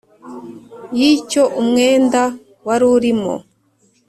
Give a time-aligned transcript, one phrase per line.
[0.99, 2.21] Y icyo umwenda
[2.67, 3.35] waruri mo